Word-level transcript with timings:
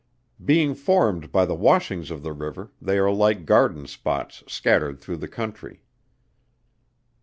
Being 0.43 0.73
formed 0.73 1.31
by 1.31 1.45
the 1.45 1.53
washings 1.53 2.09
of 2.09 2.23
the 2.23 2.33
river, 2.33 2.71
they 2.81 2.97
are 2.97 3.11
like 3.11 3.45
garden 3.45 3.85
spots 3.85 4.43
scattered 4.47 4.99
through 4.99 5.17
the 5.17 5.27
country. 5.27 5.83